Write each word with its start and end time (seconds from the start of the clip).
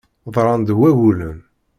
Ḍran-d 0.35 0.69
wagulen. 0.79 1.39